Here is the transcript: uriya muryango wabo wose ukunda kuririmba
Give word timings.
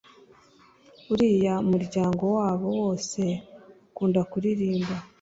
uriya 1.13 1.55
muryango 1.71 2.23
wabo 2.37 2.65
wose 2.79 3.21
ukunda 3.89 4.21
kuririmba 4.31 4.95